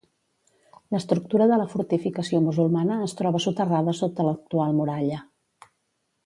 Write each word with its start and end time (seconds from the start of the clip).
L'estructura 0.93 1.47
de 1.51 1.59
la 1.63 1.67
fortificació 1.73 2.39
musulmana 2.45 2.97
es 3.09 3.15
troba 3.21 3.43
soterrada 3.47 3.95
sota 4.01 4.27
l'actual 4.31 4.75
muralla. 4.81 5.21